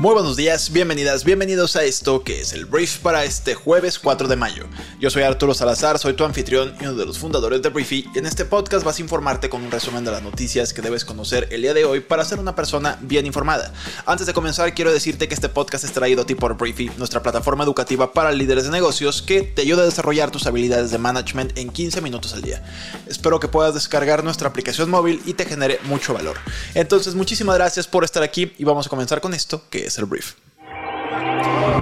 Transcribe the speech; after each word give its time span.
Muy 0.00 0.14
buenos 0.14 0.34
días, 0.34 0.72
bienvenidas, 0.72 1.24
bienvenidos 1.24 1.76
a 1.76 1.84
esto 1.84 2.24
que 2.24 2.40
es 2.40 2.54
el 2.54 2.64
brief 2.64 3.00
para 3.00 3.22
este 3.24 3.54
jueves 3.54 3.98
4 3.98 4.28
de 4.28 4.36
mayo. 4.36 4.64
Yo 4.98 5.10
soy 5.10 5.24
Arturo 5.24 5.52
Salazar, 5.52 5.98
soy 5.98 6.14
tu 6.14 6.24
anfitrión 6.24 6.74
y 6.80 6.84
uno 6.84 6.94
de 6.94 7.04
los 7.04 7.18
fundadores 7.18 7.60
de 7.60 7.68
Briefy 7.68 8.08
y 8.14 8.18
en 8.18 8.24
este 8.24 8.46
podcast 8.46 8.82
vas 8.82 8.96
a 8.96 9.02
informarte 9.02 9.50
con 9.50 9.62
un 9.62 9.70
resumen 9.70 10.02
de 10.02 10.10
las 10.10 10.22
noticias 10.22 10.72
que 10.72 10.80
debes 10.80 11.04
conocer 11.04 11.48
el 11.50 11.60
día 11.60 11.74
de 11.74 11.84
hoy 11.84 12.00
para 12.00 12.24
ser 12.24 12.38
una 12.38 12.54
persona 12.54 12.96
bien 13.02 13.26
informada. 13.26 13.74
Antes 14.06 14.26
de 14.26 14.32
comenzar 14.32 14.74
quiero 14.74 14.90
decirte 14.90 15.28
que 15.28 15.34
este 15.34 15.50
podcast 15.50 15.84
es 15.84 15.92
traído 15.92 16.22
a 16.22 16.24
ti 16.24 16.34
por 16.34 16.56
Briefy, 16.56 16.90
nuestra 16.96 17.22
plataforma 17.22 17.64
educativa 17.64 18.14
para 18.14 18.32
líderes 18.32 18.64
de 18.64 18.70
negocios 18.70 19.20
que 19.20 19.42
te 19.42 19.60
ayuda 19.60 19.82
a 19.82 19.84
desarrollar 19.84 20.30
tus 20.30 20.46
habilidades 20.46 20.92
de 20.92 20.96
management 20.96 21.58
en 21.58 21.68
15 21.68 22.00
minutos 22.00 22.32
al 22.32 22.40
día. 22.40 22.64
Espero 23.06 23.38
que 23.38 23.48
puedas 23.48 23.74
descargar 23.74 24.24
nuestra 24.24 24.48
aplicación 24.48 24.88
móvil 24.88 25.20
y 25.26 25.34
te 25.34 25.44
genere 25.44 25.78
mucho 25.84 26.14
valor. 26.14 26.38
Entonces 26.72 27.14
muchísimas 27.14 27.56
gracias 27.56 27.86
por 27.86 28.02
estar 28.02 28.22
aquí 28.22 28.54
y 28.56 28.64
vamos 28.64 28.86
a 28.86 28.88
comenzar 28.88 29.20
con 29.20 29.34
esto 29.34 29.62
que 29.68 29.89
es 29.89 29.89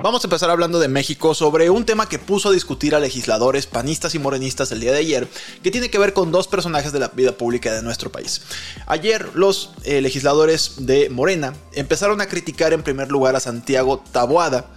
Vamos 0.02 0.22
a 0.22 0.26
empezar 0.26 0.48
hablando 0.50 0.78
de 0.78 0.88
México 0.88 1.34
sobre 1.34 1.70
un 1.70 1.84
tema 1.84 2.08
que 2.08 2.18
puso 2.18 2.50
a 2.50 2.52
discutir 2.52 2.94
a 2.94 3.00
legisladores 3.00 3.66
panistas 3.66 4.14
y 4.14 4.18
morenistas 4.18 4.70
el 4.70 4.80
día 4.80 4.92
de 4.92 4.98
ayer, 4.98 5.28
que 5.62 5.70
tiene 5.70 5.90
que 5.90 5.98
ver 5.98 6.12
con 6.12 6.30
dos 6.30 6.46
personajes 6.46 6.92
de 6.92 7.00
la 7.00 7.08
vida 7.08 7.32
pública 7.32 7.74
de 7.74 7.82
nuestro 7.82 8.10
país. 8.10 8.42
Ayer 8.86 9.28
los 9.34 9.72
eh, 9.84 10.00
legisladores 10.00 10.86
de 10.86 11.10
Morena 11.10 11.52
empezaron 11.72 12.20
a 12.20 12.26
criticar 12.26 12.72
en 12.72 12.82
primer 12.82 13.10
lugar 13.10 13.34
a 13.34 13.40
Santiago 13.40 14.02
Taboada, 14.12 14.70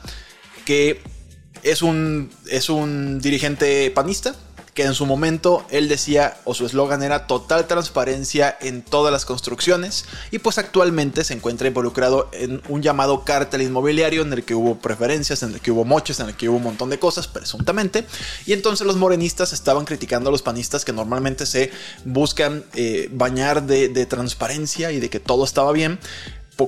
que 0.66 1.02
es 1.64 1.82
un, 1.82 2.32
es 2.48 2.70
un 2.70 3.20
dirigente 3.20 3.92
panista, 3.92 4.36
que 4.74 4.84
en 4.84 4.94
su 4.94 5.06
momento 5.06 5.66
él 5.70 5.90
decía 5.90 6.38
o 6.46 6.54
su 6.54 6.66
eslogan 6.66 7.04
era 7.04 7.28
total 7.28 7.68
transparencia 7.68 8.58
en 8.62 8.82
todas 8.82 9.12
las 9.12 9.26
construcciones 9.26 10.06
y 10.32 10.40
pues 10.40 10.58
actualmente 10.58 11.24
se 11.24 11.34
encuentra 11.34 11.68
involucrado 11.68 12.30
en 12.32 12.62
un 12.70 12.82
llamado 12.82 13.26
cártel 13.26 13.62
inmobiliario 13.62 14.22
en 14.22 14.32
el 14.34 14.44
que 14.44 14.56
hubo 14.56 14.80
preferencias, 14.80 15.44
en 15.44 15.54
el 15.54 15.60
que 15.60 15.72
hubo 15.72 15.84
moches, 15.84 16.20
en 16.20 16.28
el 16.28 16.36
que 16.36 16.50
hubo 16.50 16.58
un 16.58 16.64
montón 16.64 16.90
de 16.90 17.00
cosas 17.00 17.28
presuntamente 17.28 18.06
y 18.46 18.54
entonces 18.54 18.88
los 18.88 18.96
morenistas 18.96 19.54
estaban 19.54 19.86
criticando 19.86 20.30
a 20.30 20.32
los 20.32 20.42
panistas 20.42 20.86
que 20.86 20.94
normalmente 20.94 21.46
se 21.46 21.72
buscan 22.06 22.64
eh, 22.74 23.10
bañar 23.12 23.64
de, 23.64 23.90
de 23.90 24.06
transparencia 24.06 24.92
y 24.92 25.00
de 25.00 25.10
que 25.10 25.20
todo 25.20 25.44
estaba 25.44 25.72
bien 25.72 26.00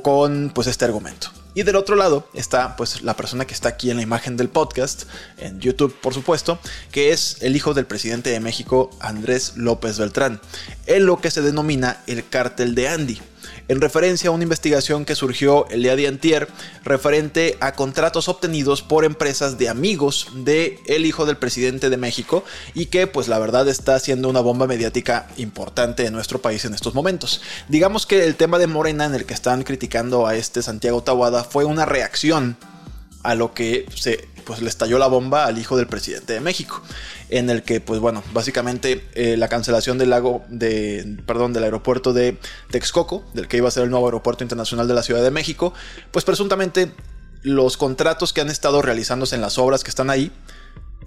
con 0.02 0.52
pues 0.54 0.68
este 0.68 0.86
argumento. 0.86 1.43
Y 1.56 1.64
del 1.64 1.76
otro 1.76 1.96
lado 1.96 2.28
está 2.34 2.76
pues 2.76 3.04
la 3.04 3.16
persona 3.16 3.46
que 3.46 3.54
está 3.54 3.70
aquí 3.70 3.92
en 3.92 3.98
la 3.98 4.04
imagen 4.04 4.38
del 4.38 4.50
podcast, 4.50 5.04
en 5.38 5.60
YouTube 5.60 5.94
por 6.02 6.14
supuesto, 6.14 6.60
que 6.92 7.12
es 7.12 7.38
el 7.42 7.56
hijo 7.56 7.74
del 7.74 7.86
presidente 7.86 8.30
de 8.32 8.40
México, 8.40 8.90
Andrés 9.00 9.54
López 9.56 10.00
Beltrán, 10.00 10.42
en 10.88 11.06
lo 11.06 11.22
que 11.22 11.32
se 11.32 11.42
denomina 11.42 12.02
el 12.08 12.28
cártel 12.28 12.76
de 12.76 12.88
Andy 12.90 13.22
en 13.68 13.82
referencia 13.82 14.30
a 14.30 14.34
una 14.34 14.44
investigación 14.44 15.06
que 15.06 15.16
surgió 15.16 15.68
el 15.70 15.84
día 15.84 15.96
de 15.96 16.08
antier 16.08 16.48
referente 16.84 17.58
a 17.60 17.74
contratos 17.74 18.28
obtenidos 18.28 18.82
por 18.82 19.06
empresas 19.06 19.58
de 19.58 19.70
amigos 19.70 20.28
de 20.36 20.80
el 20.86 21.06
hijo 21.06 21.26
del 21.26 21.38
presidente 21.38 21.90
de 21.90 21.98
México 21.98 22.44
y 22.74 22.88
que 22.88 23.08
pues 23.08 23.28
la 23.28 23.40
verdad 23.40 23.68
está 23.68 24.00
siendo 24.00 24.30
una 24.30 24.42
bomba 24.42 24.68
mediática 24.68 25.28
importante 25.38 26.06
en 26.06 26.14
nuestro 26.14 26.42
país 26.42 26.66
en 26.66 26.74
estos 26.74 26.94
momentos. 26.94 27.42
Digamos 27.70 28.06
que 28.06 28.26
el 28.26 28.36
tema 28.36 28.60
de 28.60 28.68
Morena 28.68 29.06
en 29.06 29.16
el 29.16 29.26
que 29.26 29.34
están 29.34 29.64
criticando 29.64 30.28
a 30.28 30.36
este 30.36 30.62
Santiago 30.62 31.04
Tawada 31.04 31.44
fue 31.44 31.66
una 31.66 31.86
reacción 31.86 32.58
a 33.24 33.36
lo 33.36 33.54
que 33.54 33.86
se 33.96 34.28
pues 34.44 34.62
le 34.62 34.70
estalló 34.70 35.00
la 35.00 35.08
bomba 35.08 35.46
al 35.46 35.58
hijo 35.58 35.78
del 35.78 35.88
presidente 35.88 36.34
de 36.34 36.42
México, 36.42 36.82
en 37.34 37.50
el 37.50 37.64
que 37.64 37.82
pues 37.82 38.00
bueno, 38.00 38.24
básicamente 38.32 39.04
eh, 39.16 39.38
la 39.38 39.48
cancelación 39.48 39.98
del 39.98 40.12
lago 40.12 40.44
de 40.50 41.18
perdón, 41.26 41.52
del 41.52 41.64
aeropuerto 41.64 42.14
de 42.14 42.38
Texcoco, 42.70 43.24
del 43.34 43.48
que 43.48 43.58
iba 43.58 43.68
a 43.68 43.72
ser 43.72 43.84
el 43.84 43.90
nuevo 43.90 44.06
aeropuerto 44.06 44.44
internacional 44.44 44.88
de 44.88 44.94
la 44.94 45.02
Ciudad 45.02 45.24
de 45.24 45.32
México, 45.32 45.74
pues 46.12 46.26
presuntamente 46.26 46.92
los 47.42 47.76
contratos 47.76 48.34
que 48.34 48.42
han 48.42 48.50
estado 48.50 48.84
realizándose 48.84 49.36
en 49.36 49.42
las 49.42 49.58
obras 49.58 49.84
que 49.84 49.90
están 49.90 50.12
ahí 50.12 50.32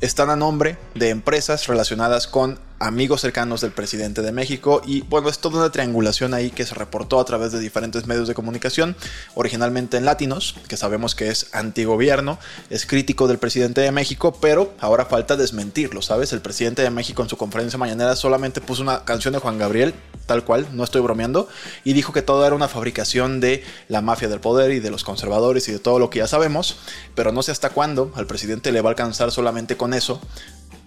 están 0.00 0.28
a 0.28 0.36
nombre 0.36 0.78
de 0.94 1.10
empresas 1.10 1.68
relacionadas 1.68 2.26
con 2.26 2.58
amigos 2.78 3.22
cercanos 3.22 3.60
del 3.60 3.70
presidente 3.70 4.22
de 4.22 4.32
México 4.32 4.82
y 4.84 5.02
bueno, 5.02 5.28
es 5.28 5.38
toda 5.38 5.58
una 5.58 5.72
triangulación 5.72 6.34
ahí 6.34 6.50
que 6.50 6.66
se 6.66 6.74
reportó 6.74 7.18
a 7.18 7.24
través 7.24 7.52
de 7.52 7.58
diferentes 7.58 8.06
medios 8.06 8.28
de 8.28 8.34
comunicación, 8.34 8.96
originalmente 9.34 9.96
en 9.96 10.04
Latinos, 10.04 10.56
que 10.68 10.76
sabemos 10.76 11.14
que 11.14 11.28
es 11.28 11.48
antigobierno, 11.52 12.38
es 12.68 12.86
crítico 12.86 13.28
del 13.28 13.38
presidente 13.38 13.80
de 13.80 13.92
México, 13.92 14.36
pero 14.40 14.74
ahora 14.78 15.06
falta 15.06 15.36
desmentirlo, 15.36 16.02
¿sabes? 16.02 16.32
El 16.32 16.40
presidente 16.40 16.82
de 16.82 16.90
México 16.90 17.22
en 17.22 17.28
su 17.28 17.36
conferencia 17.36 17.78
mañanera 17.78 18.16
solamente 18.16 18.60
puso 18.60 18.82
una 18.82 19.04
canción 19.04 19.32
de 19.32 19.40
Juan 19.40 19.58
Gabriel, 19.58 19.94
tal 20.26 20.44
cual, 20.44 20.66
no 20.72 20.84
estoy 20.84 21.00
bromeando, 21.00 21.48
y 21.84 21.94
dijo 21.94 22.12
que 22.12 22.22
todo 22.22 22.46
era 22.46 22.54
una 22.54 22.68
fabricación 22.68 23.40
de 23.40 23.64
la 23.88 24.02
mafia 24.02 24.28
del 24.28 24.40
poder 24.40 24.72
y 24.72 24.80
de 24.80 24.90
los 24.90 25.04
conservadores 25.04 25.68
y 25.68 25.72
de 25.72 25.78
todo 25.78 25.98
lo 25.98 26.10
que 26.10 26.18
ya 26.18 26.26
sabemos, 26.26 26.76
pero 27.14 27.32
no 27.32 27.42
sé 27.42 27.52
hasta 27.52 27.70
cuándo 27.70 28.12
al 28.16 28.26
presidente 28.26 28.72
le 28.72 28.82
va 28.82 28.90
a 28.90 28.92
alcanzar 28.92 29.30
solamente 29.30 29.76
con 29.76 29.94
eso 29.94 30.20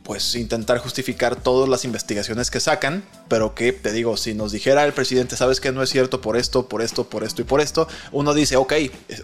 pues 0.10 0.34
intentar 0.34 0.80
justificar 0.80 1.36
todas 1.36 1.70
las 1.70 1.86
investigaciones 1.86 2.50
que 2.50 2.60
sacan, 2.60 3.04
pero 3.28 3.54
que 3.54 3.74
te 3.74 3.92
digo, 3.92 4.18
si 4.18 4.34
nos 4.34 4.52
dijera 4.52 4.84
el 4.84 4.92
presidente, 4.92 5.36
sabes 5.36 5.62
que 5.62 5.72
no 5.72 5.84
es 5.84 5.92
cierto 5.92 6.20
por 6.20 6.36
esto, 6.36 6.68
por 6.68 6.82
esto, 6.82 7.08
por 7.08 7.24
esto 7.24 7.44
y 7.44 7.46
por 7.46 7.62
esto, 7.62 7.88
uno 8.12 8.34
dice, 8.34 8.56
ok, 8.56 8.74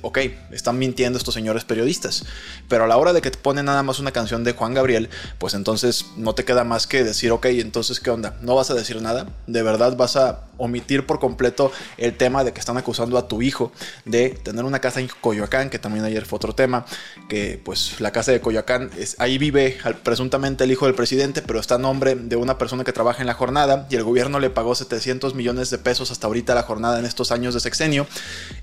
ok, 0.04 0.20
están 0.52 0.78
mintiendo 0.78 1.18
estos 1.18 1.34
señores 1.34 1.64
periodistas, 1.64 2.24
pero 2.70 2.84
a 2.84 2.88
la 2.88 2.98
hora 2.98 3.14
de 3.14 3.22
que 3.24 3.32
te 3.32 3.40
ponen 3.40 3.66
nada 3.66 3.82
más 3.82 3.98
una 3.98 4.12
canción 4.12 4.44
de 4.44 4.52
Juan 4.52 4.76
Gabriel, 4.76 5.10
pues 5.40 5.56
entonces 5.56 6.06
no 6.18 6.36
te 6.36 6.46
queda 6.46 6.64
más 6.64 6.86
que 6.86 7.04
decir, 7.04 7.32
ok, 7.32 7.48
entonces 7.48 8.00
qué 8.00 8.12
onda, 8.12 8.38
no 8.42 8.54
vas 8.54 8.70
a 8.70 8.76
decir 8.76 9.02
nada, 9.02 9.26
de 9.48 9.64
verdad 9.64 9.98
vas 9.98 10.16
a 10.18 10.42
omitir 10.58 11.08
por 11.08 11.20
completo 11.20 11.72
el 11.98 12.16
tema 12.16 12.44
de 12.44 12.54
que 12.54 12.60
están 12.60 12.78
acusando 12.78 13.18
a 13.18 13.28
tu 13.28 13.42
hijo 13.42 13.72
de 14.06 14.30
tener 14.30 14.64
una 14.64 14.82
casa 14.82 15.00
en 15.00 15.10
Coyoacán, 15.20 15.72
que 15.72 15.80
también 15.80 16.06
ayer 16.06 16.26
fue 16.28 16.38
otro 16.38 16.54
tema, 16.54 16.86
que 17.28 17.60
pues 17.66 18.00
la 18.00 18.12
casa 18.12 18.32
de 18.32 18.40
Coyoacán, 18.40 18.92
es, 19.00 19.16
ahí 19.18 19.40
vive 19.40 19.80
presuntamente 20.04 20.64
el 20.64 20.75
hijo 20.76 20.86
del 20.86 20.96
presidente, 20.96 21.42
pero 21.42 21.60
está 21.60 21.76
a 21.76 21.78
nombre 21.78 22.16
de 22.16 22.36
una 22.36 22.58
persona 22.58 22.84
que 22.84 22.94
trabaja 22.94 23.22
en 23.22 23.28
la 23.28 23.34
jornada 23.34 23.88
y 23.90 23.96
el 23.96 24.04
gobierno 24.04 24.40
le 24.40 24.50
pagó 24.50 24.76
700 24.76 25.34
millones 25.34 25.70
de 25.70 25.78
pesos 25.78 26.12
hasta 26.12 26.28
ahorita 26.28 26.54
la 26.54 26.64
jornada 26.64 27.00
en 27.00 27.06
estos 27.06 27.32
años 27.32 27.54
de 27.54 27.60
sexenio, 27.60 28.06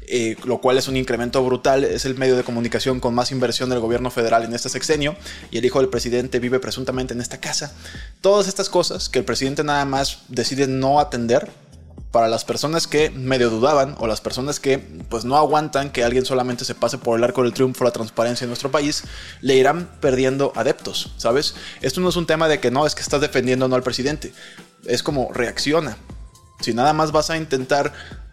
eh, 0.07 0.37
lo 0.45 0.61
cual 0.61 0.79
es 0.79 0.89
un 0.89 0.97
incremento 0.97 1.45
brutal, 1.45 1.85
es 1.85 2.05
el 2.05 2.15
medio 2.17 2.37
de 2.37 2.45
comunicación 2.45 3.01
con 3.01 3.15
más 3.15 3.33
inversión 3.33 3.71
del 3.71 3.81
gobierno 3.81 4.11
federal 4.11 4.45
en 4.45 4.55
este 4.55 4.69
sexenio 4.69 5.17
y 5.51 5.59
el 5.59 5.65
hijo 5.65 5.81
del 5.81 5.89
presidente 5.89 6.39
vive 6.39 6.61
presuntamente 6.61 7.15
en 7.15 7.21
esta 7.21 7.41
casa. 7.41 7.73
Todas 8.21 8.47
estas 8.47 8.69
cosas 8.69 9.09
que 9.09 9.19
el 9.19 9.25
presidente 9.25 9.65
nada 9.65 9.85
más 9.85 10.21
decide 10.29 10.67
no 10.67 11.01
atender 11.01 11.51
para 12.13 12.29
las 12.29 12.45
personas 12.45 12.87
que 12.87 13.11
medio 13.11 13.51
dudaban 13.51 13.97
o 13.99 14.07
las 14.07 14.21
personas 14.21 14.61
que 14.61 14.79
pues 15.09 15.25
no 15.25 15.37
aguantan 15.37 15.91
que 15.91 16.05
alguien 16.05 16.27
solamente 16.27 16.65
se 16.65 16.75
pase 16.75 16.99
por 16.99 17.19
el 17.19 17.25
arco 17.25 17.43
del 17.43 17.55
triunfo 17.55 17.85
la 17.85 17.91
transparencia 17.91 18.45
en 18.45 18.51
nuestro 18.51 18.71
país, 18.71 19.05
le 19.41 19.57
irán 19.57 19.91
perdiendo 20.01 20.53
adeptos, 20.55 21.15
¿sabes? 21.17 21.55
Esto 21.81 22.01
no 22.01 22.11
es 22.11 22.17
un 22.17 22.27
tema 22.27 22.49
de 22.49 22.61
que 22.61 22.71
no, 22.71 22.87
es 22.87 22.95
que 22.95 23.01
estás 23.01 23.23
defendiendo 23.23 23.67
no 23.67 23.75
al 23.75 23.83
presidente, 23.83 24.33
es 24.85 25.03
como 25.03 25.33
reacciona. 25.33 25.97
Si 26.61 26.75
nada 26.75 26.93
más 26.93 27.13
vas 27.13 27.31
a 27.31 27.39
intentar 27.39 27.93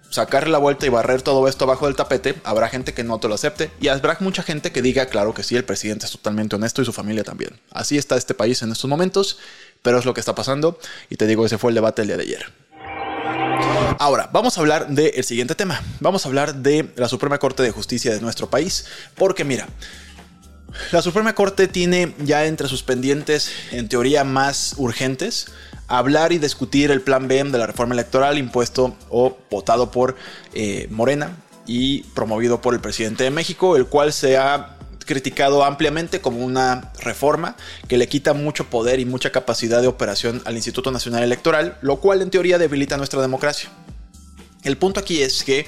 sacarle 0.10 0.52
la 0.52 0.58
vuelta 0.58 0.86
y 0.86 0.90
barrer 0.90 1.22
todo 1.22 1.48
esto 1.48 1.66
abajo 1.66 1.86
del 1.86 1.96
tapete, 1.96 2.36
habrá 2.44 2.68
gente 2.68 2.94
que 2.94 3.04
no 3.04 3.20
te 3.20 3.28
lo 3.28 3.36
acepte 3.36 3.72
y 3.80 3.88
habrá 3.88 4.18
mucha 4.20 4.44
gente 4.44 4.72
que 4.72 4.82
diga, 4.82 5.06
claro 5.06 5.34
que 5.34 5.44
sí, 5.44 5.56
el 5.56 5.64
presidente 5.64 6.06
es 6.06 6.12
totalmente 6.12 6.56
honesto 6.56 6.82
y 6.82 6.86
su 6.86 6.94
familia 6.94 7.24
también. 7.24 7.60
Así 7.72 7.98
está 7.98 8.18
este 8.18 8.34
país 8.34 8.62
en 8.62 8.72
estos 8.72 8.90
momentos, 8.90 9.38
pero 9.82 9.98
es 9.98 10.06
lo 10.06 10.14
que 10.14 10.20
está 10.20 10.36
pasando 10.36 10.80
y 11.10 11.16
te 11.16 11.28
digo, 11.28 11.46
ese 11.46 11.58
fue 11.58 11.72
el 11.72 11.76
debate 11.76 12.02
el 12.02 12.10
día 12.10 12.18
de 12.18 12.24
ayer. 12.24 12.69
Ahora, 13.98 14.30
vamos 14.32 14.58
a 14.58 14.62
hablar 14.62 14.88
del 14.90 15.24
siguiente 15.24 15.56
tema. 15.56 15.82
Vamos 16.00 16.26
a 16.26 16.30
hablar 16.30 16.56
de 16.56 16.92
la 16.96 17.10
Suprema 17.10 17.38
Corte 17.38 17.64
de 17.64 17.72
Justicia 17.72 18.14
de 18.14 18.22
nuestro 18.22 18.50
país. 18.50 18.86
Porque 19.16 19.44
mira, 19.44 19.68
la 20.92 21.02
Suprema 21.02 21.34
Corte 21.34 21.68
tiene 21.68 22.14
ya 22.20 22.46
entre 22.46 22.68
sus 22.68 22.84
pendientes, 22.84 23.52
en 23.72 23.90
teoría, 23.90 24.24
más 24.24 24.76
urgentes, 24.78 25.48
hablar 25.88 26.32
y 26.32 26.38
discutir 26.38 26.92
el 26.92 27.02
plan 27.02 27.28
B 27.28 27.44
de 27.44 27.58
la 27.58 27.68
reforma 27.68 27.94
electoral 27.94 28.38
impuesto 28.38 28.96
o 29.10 29.38
votado 29.50 29.92
por 29.92 30.16
eh, 30.54 30.88
Morena 30.92 31.36
y 31.66 32.04
promovido 32.16 32.62
por 32.62 32.74
el 32.74 32.80
presidente 32.80 33.24
de 33.24 33.32
México, 33.32 33.76
el 33.76 33.88
cual 33.88 34.14
se 34.14 34.38
ha 34.38 34.79
criticado 35.10 35.64
ampliamente 35.64 36.22
como 36.22 36.46
una 36.46 36.92
reforma 37.02 37.56
que 37.88 37.98
le 37.98 38.08
quita 38.08 38.36
mucho 38.36 38.70
poder 38.70 39.00
y 39.00 39.06
mucha 39.06 39.32
capacidad 39.32 39.82
de 39.82 39.88
operación 39.88 40.40
al 40.46 40.56
Instituto 40.56 40.92
Nacional 40.92 41.24
Electoral, 41.24 41.80
lo 41.82 42.00
cual 42.00 42.22
en 42.22 42.30
teoría 42.30 42.60
debilita 42.60 42.96
nuestra 42.96 43.20
democracia. 43.20 43.72
El 44.64 44.78
punto 44.78 45.00
aquí 45.00 45.24
es 45.24 45.44
que 45.44 45.66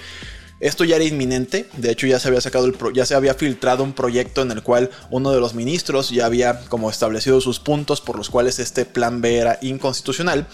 Esto 0.61 0.83
ya 0.83 0.97
era 0.97 1.05
inminente, 1.05 1.67
de 1.77 1.89
hecho 1.89 2.05
ya 2.05 2.19
se 2.19 2.27
había 2.27 2.39
sacado 2.39 2.67
el 2.67 2.75
ya 2.93 3.07
se 3.07 3.15
había 3.15 3.33
filtrado 3.33 3.83
un 3.83 3.93
proyecto 3.93 4.43
en 4.43 4.51
el 4.51 4.61
cual 4.61 4.91
uno 5.09 5.31
de 5.31 5.39
los 5.39 5.55
ministros 5.55 6.11
ya 6.11 6.27
había 6.27 6.59
como 6.69 6.91
establecido 6.91 7.41
sus 7.41 7.59
puntos 7.59 7.99
por 7.99 8.15
los 8.15 8.29
cuales 8.29 8.59
este 8.59 8.85
plan 8.85 9.21
B 9.21 9.39
era 9.39 9.57
inconstitucional, 9.63 10.45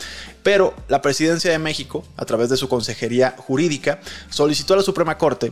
pero 0.43 0.73
la 0.87 1.01
presidencia 1.01 1.51
de 1.51 1.59
México, 1.59 2.05
a 2.15 2.23
través 2.23 2.47
de 2.47 2.55
su 2.55 2.69
consejería 2.69 3.35
jurídica, 3.37 3.99
solicitó 4.29 4.75
a 4.75 4.77
la 4.77 4.83
Suprema 4.83 5.17
Corte 5.17 5.51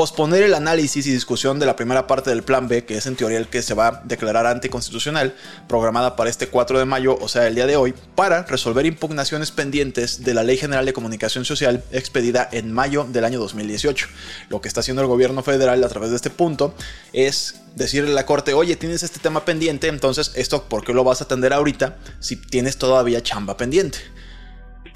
posponer 0.00 0.42
el 0.42 0.54
análisis 0.54 1.06
y 1.06 1.12
discusión 1.12 1.58
de 1.58 1.66
la 1.66 1.76
primera 1.76 2.06
parte 2.06 2.30
del 2.30 2.42
Plan 2.42 2.68
B, 2.68 2.86
que 2.86 2.96
es 2.96 3.04
en 3.04 3.16
teoría 3.16 3.36
el 3.36 3.48
que 3.48 3.60
se 3.60 3.74
va 3.74 3.88
a 3.88 4.02
declarar 4.06 4.46
anticonstitucional, 4.46 5.34
programada 5.68 6.16
para 6.16 6.30
este 6.30 6.46
4 6.46 6.78
de 6.78 6.86
mayo, 6.86 7.18
o 7.20 7.28
sea, 7.28 7.46
el 7.46 7.54
día 7.54 7.66
de 7.66 7.76
hoy, 7.76 7.92
para 8.14 8.44
resolver 8.44 8.86
impugnaciones 8.86 9.50
pendientes 9.50 10.24
de 10.24 10.32
la 10.32 10.42
Ley 10.42 10.56
General 10.56 10.86
de 10.86 10.94
Comunicación 10.94 11.44
Social 11.44 11.84
expedida 11.92 12.48
en 12.50 12.72
mayo 12.72 13.04
del 13.04 13.26
año 13.26 13.38
2018. 13.40 14.06
Lo 14.48 14.62
que 14.62 14.68
está 14.68 14.80
haciendo 14.80 15.02
el 15.02 15.08
gobierno 15.08 15.42
federal 15.42 15.84
a 15.84 15.88
través 15.90 16.08
de 16.08 16.16
este 16.16 16.30
punto 16.30 16.74
es 17.12 17.56
decirle 17.76 18.12
a 18.12 18.14
la 18.14 18.24
Corte, 18.24 18.54
oye, 18.54 18.76
tienes 18.76 19.02
este 19.02 19.18
tema 19.18 19.44
pendiente, 19.44 19.88
entonces 19.88 20.32
esto, 20.34 20.64
¿por 20.64 20.82
qué 20.82 20.94
lo 20.94 21.04
vas 21.04 21.20
a 21.20 21.24
atender 21.24 21.52
ahorita 21.52 21.98
si 22.20 22.36
tienes 22.36 22.78
todavía 22.78 23.22
chamba 23.22 23.58
pendiente? 23.58 23.98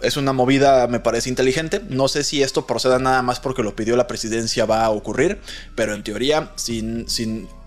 Es 0.03 0.17
una 0.17 0.33
movida, 0.33 0.87
me 0.87 1.01
parece 1.01 1.29
inteligente. 1.29 1.81
No 1.89 2.09
sé 2.09 2.25
si 2.25 2.43
esto 2.43 2.67
proceda 2.67 2.99
nada 2.99 3.23
más 3.23 3.41
porque 3.41 3.63
lo 3.63 3.75
pidió 3.77 3.97
la 3.97 4.07
presidencia 4.07 4.67
va 4.67 4.85
a 4.85 4.91
ocurrir, 4.91 5.41
pero 5.75 5.95
en 5.95 6.03
teoría, 6.03 6.51
si, 6.57 7.05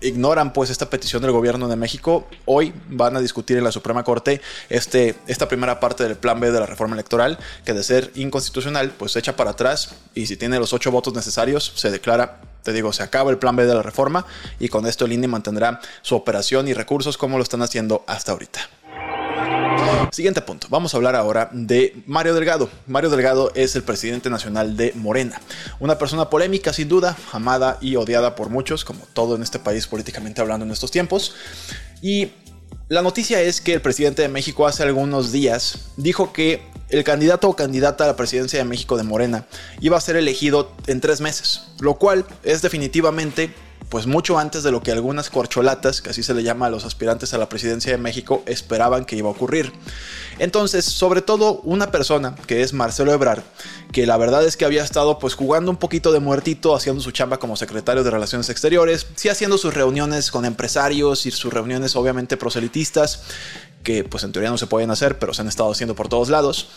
ignoran 0.00 0.52
pues 0.52 0.70
esta 0.70 0.90
petición 0.90 1.22
del 1.22 1.32
gobierno 1.32 1.68
de 1.68 1.76
México, 1.76 2.28
hoy 2.44 2.72
van 2.88 3.16
a 3.16 3.20
discutir 3.20 3.58
en 3.58 3.64
la 3.64 3.72
Suprema 3.72 4.04
Corte 4.04 4.40
este, 4.68 5.16
esta 5.26 5.48
primera 5.48 5.80
parte 5.80 6.04
del 6.04 6.16
plan 6.16 6.38
B 6.38 6.50
de 6.50 6.60
la 6.60 6.66
reforma 6.66 6.94
electoral, 6.94 7.38
que 7.64 7.72
de 7.72 7.82
ser 7.82 8.10
inconstitucional, 8.14 8.92
pues 8.96 9.12
se 9.12 9.18
echa 9.18 9.36
para 9.36 9.50
atrás 9.50 9.94
y 10.14 10.26
si 10.26 10.36
tiene 10.36 10.58
los 10.58 10.72
ocho 10.72 10.90
votos 10.90 11.14
necesarios, 11.14 11.72
se 11.74 11.90
declara 11.90 12.40
te 12.62 12.72
digo, 12.72 12.92
se 12.92 13.02
acaba 13.02 13.30
el 13.30 13.38
plan 13.38 13.56
B 13.56 13.64
de 13.64 13.74
la 13.74 13.82
reforma 13.82 14.26
y 14.60 14.68
con 14.68 14.86
esto 14.86 15.06
el 15.06 15.12
INE 15.12 15.26
mantendrá 15.26 15.80
su 16.02 16.14
operación 16.14 16.68
y 16.68 16.74
recursos 16.74 17.16
como 17.16 17.38
lo 17.38 17.42
están 17.42 17.62
haciendo 17.62 18.04
hasta 18.06 18.32
ahorita. 18.32 18.60
Siguiente 20.12 20.40
punto. 20.42 20.66
Vamos 20.70 20.92
a 20.92 20.96
hablar 20.96 21.14
ahora 21.14 21.48
de 21.52 22.02
Mario 22.06 22.34
Delgado. 22.34 22.68
Mario 22.86 23.10
Delgado 23.10 23.52
es 23.54 23.76
el 23.76 23.82
presidente 23.82 24.30
nacional 24.30 24.76
de 24.76 24.92
Morena. 24.94 25.40
Una 25.80 25.98
persona 25.98 26.30
polémica, 26.30 26.72
sin 26.72 26.88
duda, 26.88 27.16
amada 27.32 27.78
y 27.80 27.96
odiada 27.96 28.34
por 28.34 28.48
muchos, 28.48 28.84
como 28.84 29.00
todo 29.12 29.36
en 29.36 29.42
este 29.42 29.58
país 29.58 29.86
políticamente 29.86 30.40
hablando 30.40 30.64
en 30.64 30.72
estos 30.72 30.90
tiempos. 30.90 31.34
Y 32.02 32.30
la 32.88 33.02
noticia 33.02 33.40
es 33.40 33.60
que 33.60 33.74
el 33.74 33.80
presidente 33.80 34.22
de 34.22 34.28
México 34.28 34.66
hace 34.66 34.82
algunos 34.82 35.30
días 35.30 35.90
dijo 35.96 36.32
que 36.32 36.62
el 36.88 37.04
candidato 37.04 37.48
o 37.48 37.56
candidata 37.56 38.04
a 38.04 38.06
la 38.06 38.16
presidencia 38.16 38.58
de 38.58 38.64
México 38.64 38.96
de 38.96 39.02
Morena 39.02 39.46
iba 39.80 39.96
a 39.98 40.00
ser 40.00 40.16
elegido 40.16 40.72
en 40.86 41.00
tres 41.00 41.20
meses, 41.20 41.64
lo 41.80 41.94
cual 41.94 42.24
es 42.44 42.62
definitivamente 42.62 43.52
pues 43.88 44.06
mucho 44.06 44.38
antes 44.38 44.62
de 44.62 44.70
lo 44.70 44.82
que 44.82 44.92
algunas 44.92 45.30
corcholatas, 45.30 46.02
que 46.02 46.10
así 46.10 46.22
se 46.22 46.34
le 46.34 46.42
llama 46.42 46.66
a 46.66 46.70
los 46.70 46.84
aspirantes 46.84 47.32
a 47.34 47.38
la 47.38 47.48
presidencia 47.48 47.92
de 47.92 47.98
México, 47.98 48.42
esperaban 48.46 49.04
que 49.04 49.16
iba 49.16 49.28
a 49.28 49.32
ocurrir. 49.32 49.72
Entonces, 50.38 50.84
sobre 50.84 51.22
todo 51.22 51.60
una 51.64 51.90
persona 51.90 52.36
que 52.46 52.62
es 52.62 52.72
Marcelo 52.72 53.12
Ebrard, 53.12 53.42
que 53.92 54.06
la 54.06 54.16
verdad 54.16 54.44
es 54.44 54.56
que 54.56 54.64
había 54.64 54.84
estado 54.84 55.18
pues 55.18 55.34
jugando 55.34 55.70
un 55.70 55.78
poquito 55.78 56.12
de 56.12 56.20
muertito, 56.20 56.76
haciendo 56.76 57.00
su 57.00 57.10
chamba 57.10 57.38
como 57.38 57.56
secretario 57.56 58.04
de 58.04 58.10
Relaciones 58.10 58.48
Exteriores, 58.50 59.06
sí 59.16 59.28
haciendo 59.28 59.58
sus 59.58 59.74
reuniones 59.74 60.30
con 60.30 60.44
empresarios 60.44 61.26
y 61.26 61.30
sus 61.30 61.52
reuniones 61.52 61.96
obviamente 61.96 62.36
proselitistas, 62.36 63.22
que 63.88 64.04
pues 64.04 64.22
en 64.22 64.32
teoría 64.32 64.50
no 64.50 64.58
se 64.58 64.66
pueden 64.66 64.90
hacer, 64.90 65.18
pero 65.18 65.32
se 65.32 65.40
han 65.40 65.48
estado 65.48 65.72
haciendo 65.72 65.94
por 65.94 66.10
todos 66.10 66.28
lados. 66.28 66.68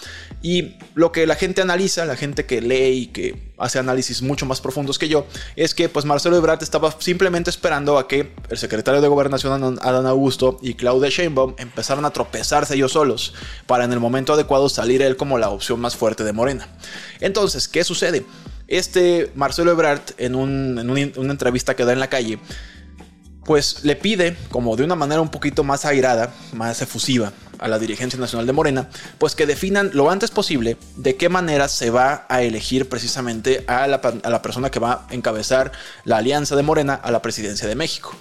Y 0.41 0.77
lo 0.95 1.11
que 1.11 1.27
la 1.27 1.35
gente 1.35 1.61
analiza, 1.61 2.05
la 2.05 2.15
gente 2.15 2.45
que 2.45 2.61
lee 2.61 3.01
y 3.01 3.07
que 3.07 3.51
hace 3.57 3.79
análisis 3.79 4.21
mucho 4.21 4.45
más 4.45 4.61
profundos 4.61 4.97
que 4.97 5.09
yo, 5.09 5.27
es 5.57 5.75
que 5.75 5.89
pues 5.89 6.05
Marcelo 6.05 6.37
Ebrard 6.37 6.63
estaba 6.63 6.89
simplemente 6.99 7.49
esperando 7.49 7.97
a 7.97 8.07
que 8.07 8.31
el 8.47 8.57
secretario 8.57 9.01
de 9.01 9.09
Gobernación 9.09 9.77
Adán 9.81 10.05
Augusto 10.05 10.57
y 10.61 10.75
Claudia 10.75 11.09
Sheinbaum 11.09 11.55
empezaran 11.57 12.05
a 12.05 12.11
tropezarse 12.11 12.75
ellos 12.75 12.93
solos 12.93 13.33
para 13.67 13.83
en 13.83 13.91
el 13.91 13.99
momento 13.99 14.31
adecuado 14.31 14.69
salir 14.69 15.01
él 15.01 15.17
como 15.17 15.37
la 15.37 15.49
opción 15.49 15.81
más 15.81 15.97
fuerte 15.97 16.23
de 16.23 16.31
Morena. 16.31 16.69
Entonces, 17.19 17.67
¿qué 17.67 17.83
sucede? 17.83 18.25
Este 18.69 19.33
Marcelo 19.35 19.71
Ebrard 19.71 20.13
en, 20.17 20.33
en 20.33 20.89
una 20.89 21.31
entrevista 21.33 21.75
que 21.75 21.83
da 21.83 21.91
en 21.91 21.99
la 21.99 22.07
calle 22.07 22.39
pues 23.45 23.83
le 23.83 23.95
pide, 23.95 24.37
como 24.49 24.75
de 24.75 24.83
una 24.83 24.95
manera 24.95 25.21
un 25.21 25.29
poquito 25.29 25.63
más 25.63 25.85
airada, 25.85 26.31
más 26.53 26.81
efusiva, 26.81 27.33
a 27.61 27.67
la 27.67 27.79
dirigencia 27.79 28.19
nacional 28.19 28.47
de 28.47 28.53
Morena, 28.53 28.89
pues 29.19 29.35
que 29.35 29.45
definan 29.45 29.91
lo 29.93 30.09
antes 30.09 30.31
posible 30.31 30.77
de 30.97 31.15
qué 31.15 31.29
manera 31.29 31.67
se 31.67 31.91
va 31.91 32.25
a 32.27 32.41
elegir 32.41 32.89
precisamente 32.89 33.63
a 33.67 33.85
la, 33.87 34.01
a 34.23 34.29
la 34.29 34.41
persona 34.41 34.71
que 34.71 34.79
va 34.79 35.05
a 35.07 35.13
encabezar 35.13 35.71
la 36.03 36.17
alianza 36.17 36.55
de 36.55 36.63
Morena 36.63 36.95
a 36.95 37.11
la 37.11 37.21
presidencia 37.21 37.67
de 37.67 37.75
México 37.75 38.15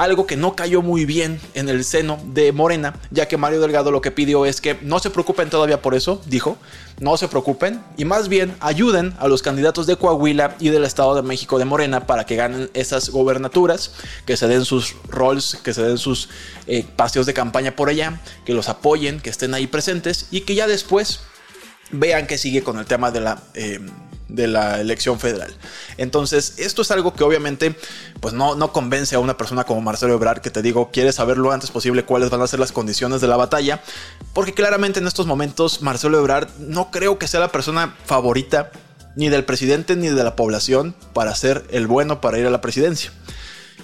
algo 0.00 0.26
que 0.26 0.38
no 0.38 0.56
cayó 0.56 0.80
muy 0.80 1.04
bien 1.04 1.38
en 1.52 1.68
el 1.68 1.84
seno 1.84 2.18
de 2.24 2.52
Morena, 2.52 2.94
ya 3.10 3.28
que 3.28 3.36
Mario 3.36 3.60
Delgado 3.60 3.90
lo 3.90 4.00
que 4.00 4.10
pidió 4.10 4.46
es 4.46 4.62
que 4.62 4.78
no 4.80 4.98
se 4.98 5.10
preocupen 5.10 5.50
todavía 5.50 5.82
por 5.82 5.94
eso, 5.94 6.22
dijo, 6.24 6.56
no 7.00 7.18
se 7.18 7.28
preocupen 7.28 7.82
y 7.98 8.06
más 8.06 8.30
bien 8.30 8.56
ayuden 8.60 9.14
a 9.18 9.28
los 9.28 9.42
candidatos 9.42 9.86
de 9.86 9.96
Coahuila 9.96 10.56
y 10.58 10.70
del 10.70 10.84
Estado 10.84 11.14
de 11.14 11.20
México 11.20 11.58
de 11.58 11.66
Morena 11.66 12.06
para 12.06 12.24
que 12.24 12.36
ganen 12.36 12.70
esas 12.72 13.10
gobernaturas, 13.10 13.92
que 14.24 14.38
se 14.38 14.48
den 14.48 14.64
sus 14.64 14.96
roles, 15.06 15.58
que 15.62 15.74
se 15.74 15.82
den 15.82 15.98
sus 15.98 16.30
eh, 16.66 16.86
paseos 16.96 17.26
de 17.26 17.34
campaña 17.34 17.76
por 17.76 17.90
allá, 17.90 18.22
que 18.46 18.54
los 18.54 18.70
apoyen, 18.70 19.20
que 19.20 19.28
estén 19.28 19.52
ahí 19.52 19.66
presentes 19.66 20.28
y 20.30 20.40
que 20.40 20.54
ya 20.54 20.66
después 20.66 21.20
vean 21.90 22.26
que 22.26 22.38
sigue 22.38 22.62
con 22.62 22.78
el 22.78 22.86
tema 22.86 23.10
de 23.10 23.20
la... 23.20 23.42
Eh, 23.52 23.80
de 24.34 24.46
la 24.46 24.80
elección 24.80 25.18
federal. 25.18 25.54
Entonces, 25.96 26.54
esto 26.58 26.82
es 26.82 26.90
algo 26.90 27.14
que 27.14 27.24
obviamente 27.24 27.74
pues 28.20 28.34
no, 28.34 28.54
no 28.54 28.72
convence 28.72 29.14
a 29.14 29.18
una 29.18 29.36
persona 29.36 29.64
como 29.64 29.80
Marcelo 29.80 30.14
Ebrard 30.14 30.40
que 30.40 30.50
te 30.50 30.62
digo, 30.62 30.90
quiere 30.92 31.12
saber 31.12 31.38
lo 31.38 31.52
antes 31.52 31.70
posible 31.70 32.04
cuáles 32.04 32.30
van 32.30 32.42
a 32.42 32.46
ser 32.46 32.60
las 32.60 32.72
condiciones 32.72 33.20
de 33.20 33.28
la 33.28 33.36
batalla, 33.36 33.82
porque 34.32 34.54
claramente 34.54 35.00
en 35.00 35.06
estos 35.06 35.26
momentos 35.26 35.82
Marcelo 35.82 36.18
Ebrard 36.18 36.48
no 36.58 36.90
creo 36.90 37.18
que 37.18 37.28
sea 37.28 37.40
la 37.40 37.52
persona 37.52 37.94
favorita 38.04 38.70
ni 39.16 39.28
del 39.28 39.44
presidente 39.44 39.96
ni 39.96 40.08
de 40.08 40.24
la 40.24 40.36
población 40.36 40.94
para 41.12 41.34
ser 41.34 41.64
el 41.70 41.86
bueno 41.86 42.20
para 42.20 42.38
ir 42.38 42.46
a 42.46 42.50
la 42.50 42.60
presidencia. 42.60 43.12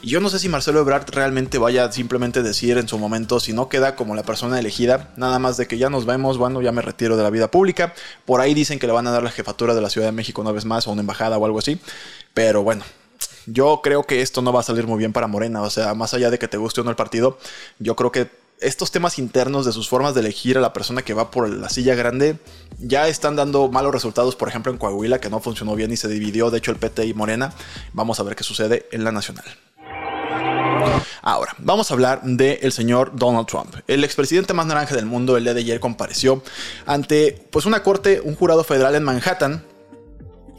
Y 0.03 0.11
yo 0.11 0.21
no 0.21 0.29
sé 0.29 0.39
si 0.39 0.49
Marcelo 0.49 0.81
Ebrard 0.81 1.11
realmente 1.11 1.59
vaya 1.59 1.85
a 1.85 1.93
simplemente 1.93 2.43
decir 2.43 2.79
en 2.79 2.89
su 2.89 2.99
momento, 2.99 3.41
si 3.41 3.53
no 3.53 3.69
queda 3.69 3.97
como 3.97 4.15
la 4.15 4.23
persona 4.23 4.59
elegida, 4.59 5.11
nada 5.17 5.39
más 5.39 5.57
de 5.57 5.67
que 5.67 5.79
ya 5.79 5.91
nos 5.91 6.07
vemos, 6.07 6.39
bueno, 6.39 6.63
ya 6.63 6.73
me 6.73 6.83
retiro 6.83 7.17
de 7.17 7.23
la 7.23 7.31
vida 7.31 7.51
pública. 7.51 7.95
Por 8.25 8.41
ahí 8.41 8.55
dicen 8.55 8.79
que 8.79 8.87
le 8.87 8.93
van 8.93 9.07
a 9.07 9.11
dar 9.11 9.23
la 9.23 9.31
jefatura 9.31 9.75
de 9.75 9.81
la 9.81 9.91
Ciudad 9.91 10.09
de 10.09 10.13
México 10.13 10.41
una 10.43 10.53
vez 10.53 10.65
más, 10.65 10.87
o 10.87 10.93
una 10.93 11.01
embajada 11.01 11.39
o 11.39 11.45
algo 11.45 11.59
así. 11.59 11.81
Pero 12.35 12.63
bueno, 12.63 12.85
yo 13.47 13.81
creo 13.83 14.05
que 14.05 14.23
esto 14.23 14.43
no 14.43 14.53
va 14.53 14.61
a 14.61 14.65
salir 14.65 14.87
muy 14.87 14.99
bien 14.99 15.13
para 15.13 15.27
Morena. 15.27 15.63
O 15.63 15.71
sea, 15.71 15.95
más 15.95 16.15
allá 16.15 16.31
de 16.31 16.39
que 16.39 16.49
te 16.49 16.57
guste 16.57 16.81
o 16.81 16.85
no 16.85 16.91
el 16.91 16.97
partido, 16.97 17.39
yo 17.79 17.97
creo 17.97 18.13
que 18.13 18.29
estos 18.61 18.91
temas 18.91 19.19
internos 19.19 19.67
de 19.67 19.73
sus 19.73 19.89
formas 19.89 20.15
de 20.15 20.21
elegir 20.21 20.57
a 20.57 20.61
la 20.61 20.73
persona 20.73 21.03
que 21.03 21.15
va 21.15 21.31
por 21.31 21.49
la 21.49 21.69
silla 21.69 21.95
grande 21.95 22.39
ya 22.79 23.07
están 23.09 23.37
dando 23.37 23.69
malos 23.69 23.93
resultados, 23.93 24.35
por 24.35 24.49
ejemplo 24.49 24.73
en 24.73 24.79
Coahuila, 24.79 25.21
que 25.21 25.31
no 25.31 25.41
funcionó 25.41 25.75
bien 25.75 25.93
y 25.93 25.97
se 25.97 26.09
dividió, 26.09 26.51
de 26.51 26.59
hecho 26.59 26.71
el 26.71 26.79
PT 26.79 27.07
y 27.07 27.15
Morena. 27.15 27.53
Vamos 27.93 28.19
a 28.21 28.23
ver 28.23 28.35
qué 28.35 28.45
sucede 28.45 28.87
en 28.93 29.05
la 29.05 29.13
nacional. 29.13 29.45
Ahora, 31.23 31.55
vamos 31.59 31.91
a 31.91 31.95
hablar 31.95 32.23
del 32.23 32.73
señor 32.73 33.13
Donald 33.15 33.47
Trump. 33.47 33.75
El 33.87 34.05
expresidente 34.05 34.55
más 34.55 34.67
naranja 34.67 34.95
del 34.95 35.07
mundo 35.07 35.37
el 35.37 35.45
día 35.45 35.55
de 35.55 35.61
ayer 35.61 35.81
compareció 35.81 36.43
ante 36.87 37.47
pues 37.51 37.67
una 37.67 37.83
corte, 37.83 38.21
un 38.21 38.35
jurado 38.35 38.65
federal 38.65 38.95
en 38.95 39.03
Manhattan 39.03 39.65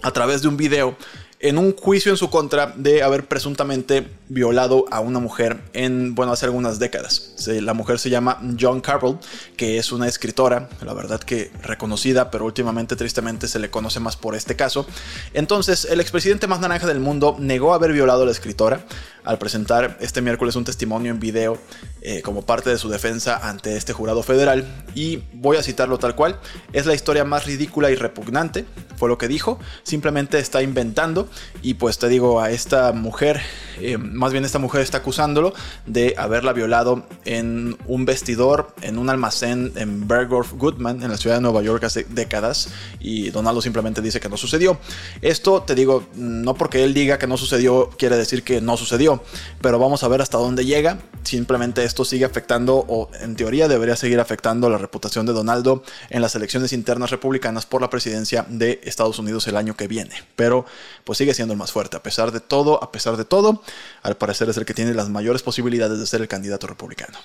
a 0.03 0.11
través 0.11 0.41
de 0.41 0.47
un 0.47 0.57
video 0.57 0.95
en 1.39 1.57
un 1.59 1.75
juicio 1.75 2.11
en 2.11 2.17
su 2.17 2.29
contra 2.29 2.73
de 2.75 3.03
haber 3.03 3.27
presuntamente 3.27 4.07
violado 4.27 4.85
a 4.89 4.99
una 5.01 5.19
mujer 5.19 5.61
en, 5.73 6.15
bueno, 6.15 6.31
hace 6.31 6.45
algunas 6.45 6.79
décadas. 6.79 7.35
La 7.47 7.73
mujer 7.75 7.99
se 7.99 8.09
llama 8.09 8.41
John 8.59 8.81
Carroll, 8.81 9.19
que 9.55 9.77
es 9.77 9.91
una 9.91 10.07
escritora, 10.07 10.67
la 10.83 10.93
verdad 10.93 11.19
que 11.19 11.51
reconocida, 11.61 12.31
pero 12.31 12.45
últimamente 12.45 12.95
tristemente 12.95 13.47
se 13.47 13.59
le 13.59 13.69
conoce 13.69 13.99
más 13.99 14.17
por 14.17 14.33
este 14.33 14.55
caso. 14.55 14.87
Entonces, 15.33 15.85
el 15.85 15.99
expresidente 15.99 16.47
más 16.47 16.59
naranja 16.59 16.87
del 16.87 16.99
mundo 16.99 17.35
negó 17.39 17.73
haber 17.73 17.93
violado 17.93 18.23
a 18.23 18.25
la 18.25 18.31
escritora 18.31 18.85
al 19.27 19.37
presentar 19.37 19.97
este 19.99 20.21
miércoles 20.21 20.55
un 20.55 20.63
testimonio 20.63 21.11
en 21.11 21.19
video 21.19 21.57
eh, 22.01 22.21
como 22.21 22.43
parte 22.43 22.69
de 22.69 22.77
su 22.77 22.87
defensa 22.87 23.49
ante 23.49 23.75
este 23.75 23.91
jurado 23.91 24.23
federal. 24.23 24.65
Y 24.95 25.23
voy 25.33 25.57
a 25.57 25.63
citarlo 25.63 25.97
tal 25.97 26.15
cual, 26.15 26.39
es 26.71 26.85
la 26.85 26.93
historia 26.93 27.25
más 27.25 27.45
ridícula 27.45 27.91
y 27.91 27.95
repugnante, 27.95 28.65
fue 28.95 29.09
lo 29.09 29.17
que 29.17 29.27
dijo, 29.27 29.59
simplemente 29.83 30.39
está 30.39 30.63
inventando 30.63 31.27
y 31.61 31.73
pues 31.73 31.99
te 31.99 32.07
digo 32.07 32.39
a 32.39 32.51
esta 32.51 32.93
mujer, 32.93 33.41
eh, 33.79 33.97
más 33.97 34.31
bien 34.31 34.45
esta 34.45 34.59
mujer 34.59 34.81
está 34.81 34.99
acusándolo 34.99 35.53
de 35.85 36.15
haberla 36.17 36.53
violado 36.53 37.05
en 37.25 37.77
un 37.85 38.05
vestidor, 38.05 38.73
en 38.81 38.97
un 38.97 39.09
almacén 39.09 39.73
en 39.75 40.07
Bergdorf 40.07 40.53
Goodman, 40.53 41.03
en 41.03 41.11
la 41.11 41.17
ciudad 41.17 41.35
de 41.35 41.41
Nueva 41.41 41.61
York 41.61 41.83
hace 41.83 42.05
décadas 42.09 42.69
y 42.99 43.29
Donaldo 43.29 43.61
simplemente 43.61 44.01
dice 44.01 44.21
que 44.21 44.29
no 44.29 44.37
sucedió. 44.37 44.79
Esto 45.21 45.63
te 45.63 45.75
digo, 45.75 46.07
no 46.15 46.55
porque 46.55 46.85
él 46.85 46.93
diga 46.93 47.19
que 47.19 47.27
no 47.27 47.35
sucedió 47.35 47.89
quiere 47.97 48.15
decir 48.15 48.43
que 48.43 48.61
no 48.61 48.77
sucedió 48.77 49.16
pero 49.61 49.79
vamos 49.79 50.03
a 50.03 50.07
ver 50.07 50.21
hasta 50.21 50.37
dónde 50.37 50.65
llega. 50.65 50.99
Simplemente 51.23 51.83
esto 51.83 52.05
sigue 52.05 52.25
afectando, 52.25 52.85
o 52.87 53.09
en 53.21 53.35
teoría 53.35 53.67
debería 53.67 53.95
seguir 53.95 54.19
afectando 54.19 54.69
la 54.69 54.77
reputación 54.77 55.25
de 55.25 55.33
Donaldo 55.33 55.83
en 56.09 56.21
las 56.21 56.35
elecciones 56.35 56.73
internas 56.73 57.11
republicanas 57.11 57.65
por 57.65 57.81
la 57.81 57.89
presidencia 57.89 58.45
de 58.49 58.79
Estados 58.83 59.19
Unidos 59.19 59.47
el 59.47 59.57
año 59.57 59.75
que 59.75 59.87
viene. 59.87 60.15
Pero 60.35 60.65
pues 61.03 61.17
sigue 61.17 61.33
siendo 61.33 61.53
el 61.53 61.59
más 61.59 61.71
fuerte, 61.71 61.97
a 61.97 62.03
pesar 62.03 62.31
de 62.31 62.39
todo, 62.39 62.83
a 62.83 62.91
pesar 62.91 63.17
de 63.17 63.25
todo, 63.25 63.61
al 64.01 64.17
parecer 64.17 64.49
es 64.49 64.57
el 64.57 64.65
que 64.65 64.73
tiene 64.73 64.93
las 64.93 65.09
mayores 65.09 65.43
posibilidades 65.43 65.99
de 65.99 66.07
ser 66.07 66.21
el 66.21 66.27
candidato 66.27 66.67
republicano. 66.67 67.17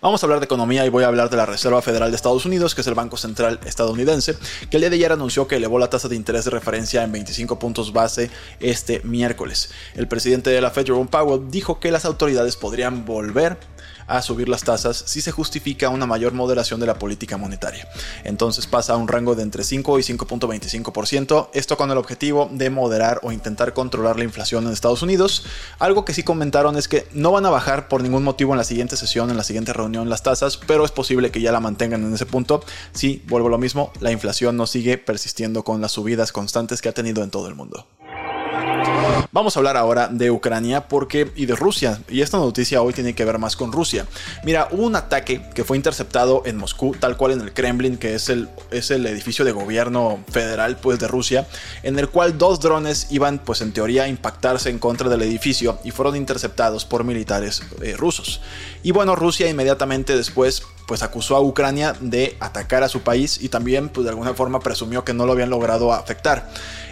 Vamos 0.00 0.22
a 0.22 0.26
hablar 0.26 0.40
de 0.40 0.44
economía 0.44 0.84
y 0.86 0.88
voy 0.88 1.04
a 1.04 1.08
hablar 1.08 1.30
de 1.30 1.36
la 1.36 1.46
Reserva 1.46 1.82
Federal 1.82 2.10
de 2.10 2.16
Estados 2.16 2.44
Unidos, 2.46 2.74
que 2.74 2.80
es 2.80 2.86
el 2.86 2.94
Banco 2.94 3.16
Central 3.16 3.60
estadounidense, 3.64 4.36
que 4.70 4.76
el 4.76 4.82
día 4.82 4.90
de 4.90 4.96
ayer 4.96 5.12
anunció 5.12 5.46
que 5.46 5.56
elevó 5.56 5.78
la 5.78 5.90
tasa 5.90 6.08
de 6.08 6.16
interés 6.16 6.44
de 6.44 6.50
referencia 6.50 7.02
en 7.02 7.12
25 7.12 7.58
puntos 7.58 7.92
base 7.92 8.30
este 8.60 9.00
miércoles. 9.04 9.70
El 9.94 10.08
presidente 10.08 10.50
de 10.50 10.60
la 10.60 10.70
Fed, 10.70 10.86
Jerome 10.86 11.08
Powell, 11.08 11.50
dijo 11.50 11.80
que 11.80 11.90
las 11.90 12.04
autoridades 12.04 12.56
podrían 12.56 13.04
volver 13.04 13.58
a 14.06 14.22
subir 14.22 14.48
las 14.48 14.64
tasas 14.64 15.04
si 15.06 15.20
se 15.20 15.32
justifica 15.32 15.88
una 15.88 16.06
mayor 16.06 16.32
moderación 16.32 16.80
de 16.80 16.86
la 16.86 16.98
política 16.98 17.36
monetaria. 17.36 17.88
Entonces 18.24 18.66
pasa 18.66 18.94
a 18.94 18.96
un 18.96 19.08
rango 19.08 19.34
de 19.34 19.42
entre 19.42 19.64
5 19.64 19.98
y 19.98 20.02
5.25%, 20.02 21.48
esto 21.52 21.76
con 21.76 21.90
el 21.90 21.98
objetivo 21.98 22.48
de 22.52 22.70
moderar 22.70 23.20
o 23.22 23.32
intentar 23.32 23.72
controlar 23.72 24.18
la 24.18 24.24
inflación 24.24 24.66
en 24.66 24.72
Estados 24.72 25.02
Unidos. 25.02 25.44
Algo 25.78 26.04
que 26.04 26.14
sí 26.14 26.22
comentaron 26.22 26.76
es 26.76 26.88
que 26.88 27.06
no 27.12 27.32
van 27.32 27.46
a 27.46 27.50
bajar 27.50 27.88
por 27.88 28.02
ningún 28.02 28.24
motivo 28.24 28.52
en 28.52 28.58
la 28.58 28.64
siguiente 28.64 28.96
sesión, 28.96 29.30
en 29.30 29.36
la 29.36 29.44
siguiente 29.44 29.72
reunión 29.72 30.08
las 30.08 30.22
tasas, 30.22 30.58
pero 30.66 30.84
es 30.84 30.90
posible 30.90 31.30
que 31.30 31.40
ya 31.40 31.52
la 31.52 31.60
mantengan 31.60 32.04
en 32.04 32.14
ese 32.14 32.26
punto 32.26 32.62
si, 32.92 33.22
vuelvo 33.26 33.48
a 33.48 33.50
lo 33.50 33.58
mismo, 33.58 33.92
la 34.00 34.12
inflación 34.12 34.56
no 34.56 34.66
sigue 34.66 34.98
persistiendo 34.98 35.64
con 35.64 35.80
las 35.80 35.92
subidas 35.92 36.32
constantes 36.32 36.82
que 36.82 36.88
ha 36.88 36.92
tenido 36.92 37.22
en 37.22 37.30
todo 37.30 37.48
el 37.48 37.54
mundo. 37.54 37.86
Vamos 39.32 39.56
a 39.56 39.60
hablar 39.60 39.76
ahora 39.76 40.08
de 40.08 40.30
Ucrania 40.30 40.88
porque 40.88 41.30
y 41.36 41.46
de 41.46 41.56
Rusia. 41.56 42.00
Y 42.08 42.22
esta 42.22 42.38
noticia 42.38 42.82
hoy 42.82 42.92
tiene 42.92 43.14
que 43.14 43.24
ver 43.24 43.38
más 43.38 43.56
con 43.56 43.72
Rusia. 43.72 44.06
Mira, 44.44 44.68
hubo 44.70 44.84
un 44.84 44.96
ataque 44.96 45.42
que 45.54 45.64
fue 45.64 45.76
interceptado 45.76 46.42
en 46.46 46.56
Moscú, 46.56 46.96
tal 46.98 47.16
cual 47.16 47.32
en 47.32 47.40
el 47.40 47.52
Kremlin, 47.52 47.98
que 47.98 48.14
es 48.14 48.28
el, 48.28 48.48
es 48.70 48.90
el 48.90 49.06
edificio 49.06 49.44
de 49.44 49.52
gobierno 49.52 50.24
federal 50.30 50.76
pues, 50.76 50.98
de 50.98 51.08
Rusia, 51.08 51.46
en 51.82 51.98
el 51.98 52.08
cual 52.08 52.38
dos 52.38 52.60
drones 52.60 53.08
iban, 53.10 53.38
pues 53.38 53.60
en 53.60 53.72
teoría, 53.72 54.04
a 54.04 54.08
impactarse 54.08 54.70
en 54.70 54.78
contra 54.78 55.08
del 55.08 55.22
edificio 55.22 55.78
y 55.84 55.90
fueron 55.90 56.16
interceptados 56.16 56.84
por 56.84 57.04
militares 57.04 57.62
eh, 57.82 57.94
rusos. 57.96 58.40
Y 58.82 58.92
bueno, 58.92 59.16
Rusia 59.16 59.48
inmediatamente 59.48 60.16
después 60.16 60.62
pues 60.86 61.02
acusó 61.02 61.36
a 61.36 61.40
Ucrania 61.40 61.94
de 62.00 62.36
atacar 62.40 62.82
a 62.82 62.88
su 62.88 63.02
país 63.02 63.38
y 63.42 63.48
también 63.48 63.88
pues 63.88 64.04
de 64.04 64.10
alguna 64.10 64.34
forma 64.34 64.60
presumió 64.60 65.04
que 65.04 65.12
no 65.12 65.26
lo 65.26 65.32
habían 65.32 65.50
logrado 65.50 65.92
afectar. 65.92 66.48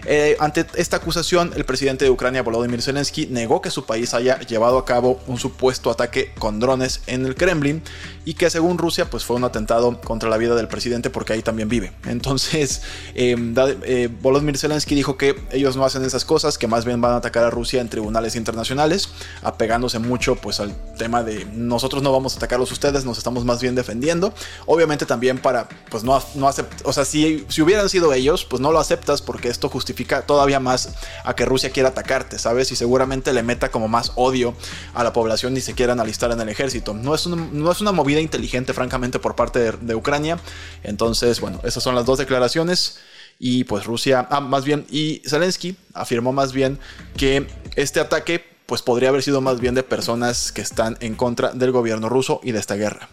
Eh, 0.07 0.37
ante 0.39 0.67
esta 0.75 0.99
acusación, 0.99 1.53
el 1.57 1.65
presidente 1.65 2.05
de 2.05 2.11
Ucrania, 2.11 2.43
Volodymyr 2.43 2.83
Zelensky, 2.83 3.27
negó 3.27 3.63
que 3.63 3.71
su 3.71 3.87
país 3.87 4.13
haya 4.13 4.39
llevado 4.41 4.77
a 4.77 4.85
cabo 4.85 5.21
un 5.27 5.39
supuesto 5.39 5.91
ataque 5.91 6.33
con 6.39 6.61
drones 6.61 7.01
en 7.07 7.25
el 7.25 7.35
Kremlin 7.35 7.83
y 8.27 8.35
que 8.35 8.51
según 8.51 8.79
Rusia 8.79 9.09
pues 9.09 9.25
fue 9.25 9.37
un 9.37 9.45
atentado 9.45 10.01
contra 10.01 10.29
la 10.29 10.37
vida 10.37 10.55
del 10.55 10.69
presidente 10.69 11.11
porque 11.11 11.33
ahí 11.33 11.43
también 11.43 11.69
vive. 11.69 11.93
Entonces, 12.07 12.83
em, 13.15 13.55
eh, 13.57 14.09
Volodymyr 14.21 14.59
Zelensky 14.59 14.95
dijo 14.95 15.17
que 15.17 15.37
ellos 15.53 15.77
no 15.77 15.85
hacen 15.85 16.05
esas 16.05 16.25
cosas, 16.25 16.59
que 16.59 16.67
más 16.67 16.85
bien 16.85 17.01
van 17.01 17.13
a 17.13 17.17
atacar 17.17 17.45
a 17.45 17.51
Rusia 17.51 17.81
en 17.81 17.89
tribunales 17.89 18.37
internacionales, 18.37 19.09
apegándose 19.43 19.99
mucho 19.99 20.37
pues 20.37 20.61
al 20.61 20.75
tema 20.99 21.23
de 21.23 21.47
nosotros 21.47 22.03
no 22.03 22.13
vamos 22.13 22.35
a 22.35 22.37
atacarlos 22.37 22.71
ustedes, 22.73 23.05
nos 23.05 23.19
estamos 23.19 23.45
más 23.45 23.63
bien 23.63 23.75
defendiendo. 23.85 24.33
Obviamente 24.67 25.05
también 25.07 25.39
para 25.39 25.69
pues 25.91 26.03
no, 26.05 26.23
no 26.35 26.49
aceptar, 26.49 26.81
o 26.85 26.93
sea, 26.93 27.05
si, 27.05 27.45
si 27.49 27.63
hubieran 27.63 27.89
sido 27.89 28.13
ellos, 28.13 28.45
pues 28.45 28.61
no 28.61 28.73
lo 28.73 28.79
aceptas 28.79 29.21
porque 29.23 29.49
esto 29.49 29.69
justifica 29.69 30.23
todavía 30.23 30.59
más 30.59 30.95
a 31.25 31.37
que 31.37 31.45
Rusia 31.45 31.71
quiera 31.71 31.91
atacarte, 31.91 32.39
¿sabes? 32.39 32.73
Y 32.73 32.77
seguramente 32.77 33.33
le 33.33 33.43
meta 33.43 33.71
como 33.71 33.89
más 33.89 34.13
odio 34.17 34.55
a 34.95 35.05
la 35.05 35.13
población 35.13 35.57
y 35.57 35.61
se 35.61 35.75
quieran 35.75 36.01
alistar 36.01 36.31
en 36.33 36.41
el 36.41 36.49
ejército. 36.49 36.95
No 36.95 37.15
es, 37.15 37.27
no 37.27 37.71
es 37.71 37.81
una 37.81 37.93
movida 37.93 38.21
inteligente, 38.21 38.73
francamente, 38.73 39.19
por 39.19 39.37
parte 39.37 39.59
de, 39.59 39.73
de 39.73 39.95
Ucrania. 39.95 40.39
Entonces, 40.83 41.41
bueno, 41.41 41.61
esas 41.65 41.83
son 41.83 41.95
las 41.95 42.07
dos 42.07 42.19
declaraciones 42.19 42.99
y 43.39 43.65
pues 43.65 43.85
Rusia, 43.85 44.27
ah, 44.31 44.41
más 44.41 44.65
bien, 44.65 44.87
y 44.91 45.23
Zelensky 45.27 45.77
afirmó 45.93 46.33
más 46.33 46.53
bien 46.53 46.79
que 47.17 47.47
este 47.77 48.01
ataque 48.01 48.45
pues 48.67 48.83
podría 48.83 49.11
haber 49.11 49.23
sido 49.23 49.41
más 49.41 49.61
bien 49.61 49.75
de 49.75 49.83
personas 49.83 50.53
que 50.53 50.63
están 50.63 50.97
en 51.01 51.15
contra 51.15 51.53
del 51.53 51.71
gobierno 51.71 52.09
ruso 52.09 52.41
y 52.43 52.53
de 52.53 52.61
esta 52.61 52.77
guerra. 52.77 53.09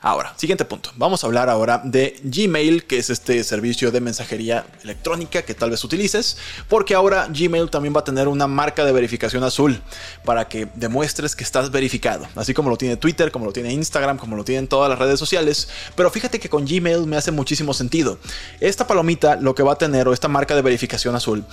Ahora, 0.00 0.34
siguiente 0.36 0.64
punto. 0.64 0.90
Vamos 0.96 1.22
a 1.22 1.26
hablar 1.26 1.48
ahora 1.48 1.80
de 1.84 2.20
Gmail, 2.24 2.84
que 2.84 2.98
es 2.98 3.10
este 3.10 3.42
servicio 3.44 3.90
de 3.90 4.00
mensajería 4.00 4.66
electrónica 4.82 5.42
que 5.42 5.54
tal 5.54 5.70
vez 5.70 5.84
utilices, 5.84 6.36
porque 6.68 6.94
ahora 6.94 7.28
Gmail 7.28 7.70
también 7.70 7.94
va 7.94 8.00
a 8.00 8.04
tener 8.04 8.28
una 8.28 8.46
marca 8.46 8.84
de 8.84 8.92
verificación 8.92 9.44
azul 9.44 9.80
para 10.24 10.48
que 10.48 10.68
demuestres 10.74 11.36
que 11.36 11.44
estás 11.44 11.70
verificado, 11.70 12.26
así 12.36 12.54
como 12.54 12.70
lo 12.70 12.76
tiene 12.76 12.96
Twitter, 12.96 13.30
como 13.30 13.46
lo 13.46 13.52
tiene 13.52 13.72
Instagram, 13.72 14.18
como 14.18 14.36
lo 14.36 14.44
tienen 14.44 14.68
todas 14.68 14.88
las 14.88 14.98
redes 14.98 15.18
sociales. 15.18 15.68
Pero 15.94 16.10
fíjate 16.10 16.40
que 16.40 16.48
con 16.48 16.64
Gmail 16.64 17.06
me 17.06 17.16
hace 17.16 17.30
muchísimo 17.30 17.74
sentido. 17.74 18.18
Esta 18.60 18.86
palomita 18.86 19.36
lo 19.36 19.54
que 19.54 19.62
va 19.62 19.72
a 19.72 19.78
tener, 19.78 20.08
o 20.08 20.12
esta 20.12 20.28
marca 20.28 20.54
de 20.54 20.62
verificación 20.62 21.14
azul, 21.14 21.44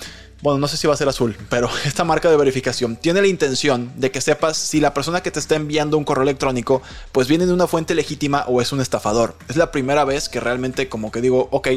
bueno, 0.42 0.58
no 0.58 0.68
sé 0.68 0.76
si 0.76 0.86
va 0.86 0.94
a 0.94 0.96
ser 0.96 1.08
azul, 1.08 1.36
pero 1.48 1.68
esta 1.84 2.04
marca 2.04 2.30
de 2.30 2.36
verificación 2.36 2.96
tiene 2.96 3.20
la 3.20 3.26
intención 3.26 3.92
de 3.96 4.10
que 4.10 4.20
sepas 4.20 4.56
si 4.56 4.80
la 4.80 4.94
persona 4.94 5.22
que 5.22 5.30
te 5.30 5.38
está 5.38 5.56
enviando 5.56 5.98
un 5.98 6.04
correo 6.04 6.22
electrónico 6.22 6.82
pues 7.12 7.28
viene 7.28 7.46
de 7.46 7.52
una 7.52 7.66
fuente 7.66 7.94
legítima 7.94 8.44
o 8.48 8.60
es 8.60 8.72
un 8.72 8.80
estafador. 8.80 9.36
Es 9.48 9.56
la 9.56 9.70
primera 9.70 10.04
vez 10.04 10.28
que 10.28 10.40
realmente 10.40 10.88
como 10.88 11.10
que 11.10 11.20
digo, 11.20 11.48
ok, 11.50 11.68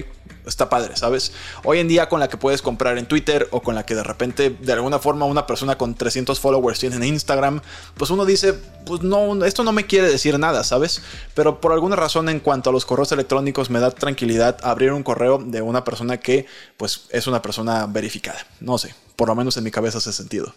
está 0.45 0.69
padre, 0.69 0.95
¿sabes? 0.95 1.33
Hoy 1.63 1.79
en 1.79 1.87
día 1.87 2.09
con 2.09 2.19
la 2.19 2.27
que 2.27 2.37
puedes 2.37 2.61
comprar 2.61 2.97
en 2.97 3.05
Twitter 3.05 3.47
o 3.51 3.61
con 3.61 3.75
la 3.75 3.85
que 3.85 3.95
de 3.95 4.03
repente 4.03 4.49
de 4.49 4.73
alguna 4.73 4.99
forma 4.99 5.25
una 5.25 5.47
persona 5.47 5.77
con 5.77 5.95
300 5.95 6.39
followers 6.39 6.79
tiene 6.79 6.95
en 6.97 7.03
Instagram, 7.03 7.61
pues 7.97 8.11
uno 8.11 8.25
dice, 8.25 8.53
pues 8.85 9.01
no, 9.01 9.43
esto 9.45 9.63
no 9.63 9.71
me 9.71 9.85
quiere 9.85 10.09
decir 10.09 10.37
nada, 10.39 10.63
¿sabes? 10.63 11.01
Pero 11.33 11.61
por 11.61 11.71
alguna 11.71 11.95
razón 11.95 12.29
en 12.29 12.39
cuanto 12.39 12.69
a 12.69 12.73
los 12.73 12.85
correos 12.85 13.11
electrónicos 13.11 13.69
me 13.69 13.79
da 13.79 13.91
tranquilidad 13.91 14.57
abrir 14.63 14.91
un 14.93 15.03
correo 15.03 15.37
de 15.37 15.61
una 15.61 15.83
persona 15.83 16.17
que 16.17 16.45
pues 16.77 17.05
es 17.09 17.27
una 17.27 17.41
persona 17.41 17.85
verificada. 17.85 18.45
No 18.59 18.77
sé, 18.77 18.93
por 19.15 19.27
lo 19.27 19.35
menos 19.35 19.57
en 19.57 19.63
mi 19.63 19.71
cabeza 19.71 19.97
hace 19.97 20.13
sentido. 20.13 20.53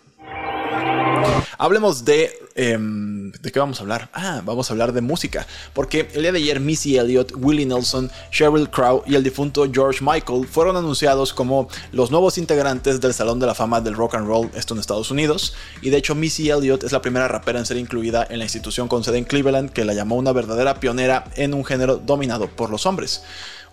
Hablemos 1.59 2.05
de... 2.05 2.33
Em, 2.59 3.33
¿De 3.33 3.53
qué 3.53 3.59
vamos 3.59 3.79
a 3.79 3.83
hablar? 3.83 4.09
Ah, 4.15 4.41
vamos 4.43 4.71
a 4.71 4.73
hablar 4.73 4.95
de 4.95 5.03
música. 5.03 5.47
Porque 5.75 6.09
el 6.15 6.23
día 6.23 6.33
de 6.33 6.39
ayer 6.39 6.59
Missy 6.59 6.97
Elliott, 6.97 7.33
Willie 7.37 7.67
Nelson, 7.67 8.11
Sheryl 8.33 8.71
Crow 8.71 9.03
y 9.07 9.15
el 9.15 9.23
difunto 9.23 9.67
George 9.71 10.01
Michael 10.03 10.47
fueron 10.47 10.75
anunciados 10.77 11.35
como 11.35 11.69
los 11.93 12.11
nuevos 12.11 12.39
integrantes 12.39 13.01
del 13.03 13.13
Salón 13.13 13.41
de 13.41 13.47
la 13.47 13.55
Fama 13.55 13.83
del 13.83 13.95
Rock 13.95 14.15
and 14.15 14.27
Roll, 14.27 14.51
esto 14.55 14.73
en 14.73 14.81
Estados 14.81 15.11
Unidos. 15.11 15.55
Y 15.83 15.91
de 15.91 15.99
hecho 15.99 16.15
Missy 16.15 16.49
Elliott 16.49 16.83
es 16.83 16.93
la 16.93 17.03
primera 17.03 17.29
rapera 17.29 17.59
en 17.59 17.67
ser 17.67 17.77
incluida 17.77 18.27
en 18.31 18.39
la 18.39 18.47
institución 18.47 18.89
con 18.89 19.05
sede 19.05 19.19
en 19.19 19.25
Cleveland 19.25 19.71
que 19.71 19.85
la 19.85 19.93
llamó 19.93 20.17
una 20.17 20.33
verdadera 20.33 20.81
pionera 20.81 21.25
en 21.37 21.53
un 21.53 21.65
género 21.65 21.99
dominado 21.99 22.49
por 22.49 22.71
los 22.71 22.87
hombres. 22.87 23.23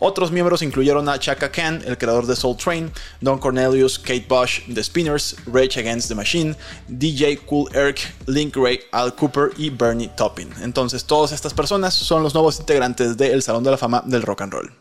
Otros 0.05 0.33
miembros 0.33 0.61
incluyeron 0.61 1.07
a 1.07 1.17
Chaka 1.17 1.49
Khan, 1.49 1.81
el 1.85 1.97
creador 1.97 2.25
de 2.25 2.35
Soul 2.35 2.57
Train, 2.57 2.91
Don 3.21 3.39
Cornelius, 3.39 3.97
Kate 3.97 4.25
Bush, 4.27 4.59
The 4.73 4.83
Spinners, 4.83 5.37
Rage 5.45 5.79
Against 5.79 6.09
the 6.09 6.15
Machine, 6.15 6.57
DJ 6.89 7.39
Cool 7.45 7.69
Eric, 7.73 8.01
Link 8.25 8.53
Ray, 8.57 8.72
Al 8.91 9.15
Cooper 9.15 9.51
y 9.57 9.69
Bernie 9.69 10.09
Toppin. 10.09 10.49
Entonces, 10.61 11.05
todas 11.05 11.31
estas 11.31 11.53
personas 11.53 11.93
son 11.93 12.23
los 12.23 12.33
nuevos 12.33 12.59
integrantes 12.59 13.17
del 13.17 13.41
Salón 13.41 13.63
de 13.63 13.71
la 13.71 13.77
Fama 13.77 14.03
del 14.05 14.21
Rock 14.21 14.41
and 14.41 14.53
Roll. 14.53 14.71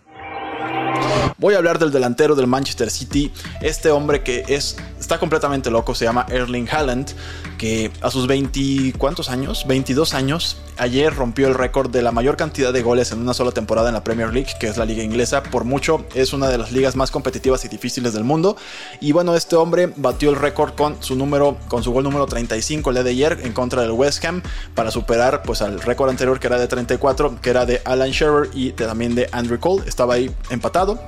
Voy 1.43 1.55
a 1.55 1.59
hablar 1.59 1.81
del 1.81 1.91
delantero 1.91 2.37
del 2.37 2.47
Manchester 2.47 2.89
City, 2.89 3.33
este 3.63 3.91
hombre 3.91 4.23
que 4.23 4.45
es, 4.47 4.77
está 5.01 5.19
completamente 5.19 5.73
loco, 5.73 5.93
se 5.93 6.05
llama 6.05 6.25
Erling 6.29 6.69
Haaland, 6.71 7.11
que 7.59 7.91
a 8.01 8.13
sus 8.13 8.29
20, 8.29 8.97
¿cuántos 8.97 9.29
años? 9.29 9.65
22 9.67 10.15
años, 10.15 10.59
ayer 10.79 11.13
rompió 11.13 11.49
el 11.49 11.55
récord 11.55 11.91
de 11.91 12.01
la 12.01 12.13
mayor 12.13 12.37
cantidad 12.37 12.73
de 12.73 12.83
goles 12.83 13.11
en 13.11 13.19
una 13.19 13.35
sola 13.35 13.51
temporada 13.51 13.89
en 13.89 13.95
la 13.95 14.05
Premier 14.05 14.33
League, 14.33 14.53
que 14.61 14.69
es 14.69 14.77
la 14.77 14.85
liga 14.85 15.03
inglesa, 15.03 15.43
por 15.43 15.65
mucho 15.65 16.05
es 16.15 16.33
una 16.33 16.49
de 16.49 16.59
las 16.59 16.71
ligas 16.71 16.95
más 16.95 17.11
competitivas 17.11 17.65
y 17.65 17.69
difíciles 17.69 18.13
del 18.13 18.23
mundo. 18.23 18.57
Y 19.01 19.11
bueno, 19.11 19.35
este 19.35 19.57
hombre 19.57 19.93
batió 19.97 20.31
el 20.31 20.37
récord 20.37 20.75
con 20.77 21.03
su 21.03 21.17
número, 21.17 21.59
con 21.67 21.83
su 21.83 21.91
gol 21.91 22.05
número 22.05 22.27
35 22.27 22.91
el 22.91 23.03
de 23.03 23.11
ayer 23.11 23.41
en 23.43 23.53
contra 23.53 23.83
del 23.83 23.91
West 23.91 24.25
Ham 24.25 24.43
para 24.77 24.93
superar 24.93 25.43
pues 25.43 25.61
al 25.61 25.81
récord 25.81 26.09
anterior 26.09 26.39
que 26.39 26.47
era 26.47 26.61
de 26.61 26.69
34, 26.69 27.41
que 27.43 27.51
era 27.51 27.67
de 27.67 27.83
Alan 27.85 28.11
Shearer 28.11 28.51
y 28.55 28.71
también 28.71 29.17
de 29.17 29.29
Andrew 29.33 29.59
Cole, 29.59 29.83
estaba 29.89 30.15
ahí 30.15 30.31
empatado. 30.49 31.01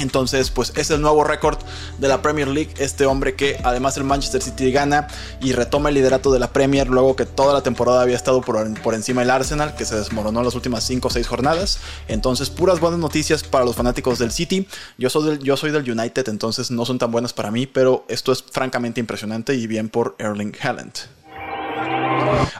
Entonces, 0.00 0.50
pues 0.50 0.72
es 0.76 0.90
el 0.90 1.00
nuevo 1.00 1.24
récord 1.24 1.58
de 1.98 2.08
la 2.08 2.22
Premier 2.22 2.48
League. 2.48 2.70
Este 2.78 3.06
hombre 3.06 3.34
que 3.34 3.58
además 3.62 3.96
el 3.96 4.04
Manchester 4.04 4.42
City 4.42 4.72
gana 4.72 5.08
y 5.40 5.52
retoma 5.52 5.90
el 5.90 5.94
liderato 5.94 6.32
de 6.32 6.38
la 6.38 6.52
Premier 6.52 6.88
luego 6.88 7.16
que 7.16 7.26
toda 7.26 7.52
la 7.52 7.62
temporada 7.62 8.02
había 8.02 8.16
estado 8.16 8.40
por, 8.40 8.94
encima 8.94 9.20
del 9.20 9.30
Arsenal, 9.30 9.74
que 9.74 9.84
se 9.84 9.96
desmoronó 9.96 10.40
en 10.40 10.46
las 10.46 10.54
últimas 10.54 10.84
5 10.84 11.08
o 11.08 11.10
6 11.10 11.26
jornadas. 11.26 11.78
Entonces, 12.08 12.50
puras 12.50 12.80
buenas 12.80 12.98
noticias 12.98 13.42
para 13.42 13.64
los 13.64 13.76
fanáticos 13.76 14.18
del 14.18 14.32
City. 14.32 14.66
Yo 14.98 15.10
soy 15.10 15.30
del, 15.30 15.38
yo 15.40 15.56
soy 15.56 15.70
del 15.70 15.90
United, 15.90 16.28
entonces 16.28 16.70
no 16.70 16.84
son 16.84 16.98
tan 16.98 17.10
buenas 17.10 17.32
para 17.32 17.50
mí, 17.50 17.66
pero 17.66 18.04
esto 18.08 18.32
es 18.32 18.42
francamente 18.42 19.00
impresionante 19.00 19.54
y 19.54 19.66
bien 19.66 19.88
por 19.88 20.16
Erling 20.18 20.54
Haaland. 20.62 21.19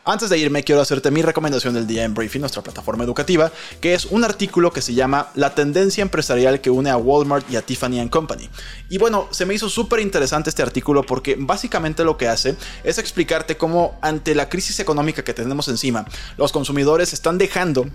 Antes 0.05 0.31
de 0.31 0.39
irme, 0.39 0.65
quiero 0.65 0.81
hacerte 0.81 1.11
mi 1.11 1.21
recomendación 1.21 1.75
del 1.75 1.87
día 1.87 2.05
en 2.05 2.15
Briefing, 2.15 2.41
nuestra 2.41 2.63
plataforma 2.63 3.05
educativa, 3.05 3.53
que 3.83 3.93
es 3.93 4.07
un 4.07 4.25
artículo 4.25 4.73
que 4.73 4.81
se 4.81 4.95
llama 4.95 5.29
La 5.35 5.55
tendencia 5.55 6.01
empresarial 6.01 6.63
que 6.63 6.71
une 6.71 6.89
a 6.89 6.97
Walmart 6.97 7.51
y 7.51 7.57
a 7.57 7.63
Tiffany 7.63 8.09
Company. 8.09 8.49
Y 8.89 8.97
bueno, 8.97 9.29
se 9.31 9.45
me 9.45 9.53
hizo 9.53 9.69
súper 9.69 10.01
interesante 10.01 10.49
este 10.49 10.63
artículo 10.63 11.05
porque 11.05 11.37
básicamente 11.39 12.03
lo 12.03 12.17
que 12.17 12.29
hace 12.29 12.57
es 12.83 12.97
explicarte 12.97 13.59
cómo 13.59 13.99
ante 14.01 14.35
la 14.35 14.49
crisis 14.49 14.81
económica 14.81 15.23
que 15.23 15.35
tenemos 15.35 15.69
encima, 15.69 16.07
los 16.39 16.51
consumidores 16.51 17.13
están 17.13 17.37
dejando 17.37 17.87